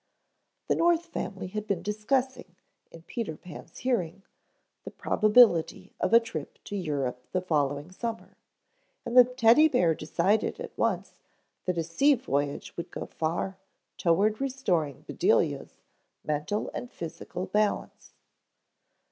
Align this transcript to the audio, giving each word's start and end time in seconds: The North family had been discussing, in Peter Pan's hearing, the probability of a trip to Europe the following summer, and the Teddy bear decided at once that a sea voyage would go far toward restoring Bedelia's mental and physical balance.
The 0.67 0.73
North 0.73 1.05
family 1.05 1.45
had 1.49 1.67
been 1.67 1.83
discussing, 1.83 2.55
in 2.89 3.03
Peter 3.03 3.37
Pan's 3.37 3.77
hearing, 3.77 4.23
the 4.83 4.89
probability 4.89 5.93
of 5.99 6.11
a 6.11 6.19
trip 6.19 6.57
to 6.63 6.75
Europe 6.75 7.23
the 7.33 7.39
following 7.39 7.91
summer, 7.91 8.35
and 9.05 9.15
the 9.15 9.23
Teddy 9.23 9.67
bear 9.67 9.93
decided 9.93 10.59
at 10.59 10.75
once 10.75 11.19
that 11.65 11.77
a 11.77 11.83
sea 11.83 12.15
voyage 12.15 12.75
would 12.75 12.89
go 12.89 13.05
far 13.05 13.59
toward 13.99 14.41
restoring 14.41 15.01
Bedelia's 15.01 15.75
mental 16.23 16.71
and 16.73 16.89
physical 16.91 17.45
balance. 17.45 18.13